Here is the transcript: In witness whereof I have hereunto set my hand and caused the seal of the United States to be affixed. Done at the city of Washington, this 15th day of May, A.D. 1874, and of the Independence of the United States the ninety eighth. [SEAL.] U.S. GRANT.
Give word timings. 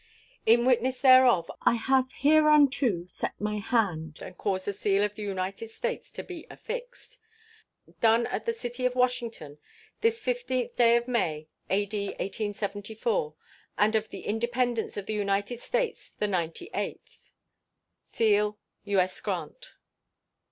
In 0.47 0.65
witness 0.65 1.03
whereof 1.03 1.51
I 1.61 1.75
have 1.75 2.09
hereunto 2.11 3.05
set 3.05 3.39
my 3.39 3.57
hand 3.57 4.17
and 4.19 4.35
caused 4.35 4.65
the 4.65 4.73
seal 4.73 5.03
of 5.03 5.13
the 5.13 5.21
United 5.21 5.69
States 5.69 6.11
to 6.13 6.23
be 6.23 6.47
affixed. 6.49 7.19
Done 7.99 8.25
at 8.25 8.47
the 8.47 8.53
city 8.53 8.87
of 8.87 8.95
Washington, 8.95 9.59
this 9.99 10.19
15th 10.19 10.75
day 10.75 10.95
of 10.97 11.07
May, 11.07 11.49
A.D. 11.69 12.03
1874, 12.19 13.35
and 13.77 13.93
of 13.93 14.09
the 14.09 14.21
Independence 14.25 14.97
of 14.97 15.05
the 15.05 15.13
United 15.13 15.59
States 15.59 16.13
the 16.17 16.27
ninety 16.27 16.71
eighth. 16.73 17.29
[SEAL.] 18.07 18.57
U.S. 18.85 19.21
GRANT. 19.21 19.73